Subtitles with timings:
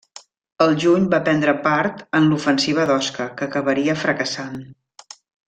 [0.63, 4.59] Al juny va prendre part en l'ofensiva d'Osca, que acabaria fracassant.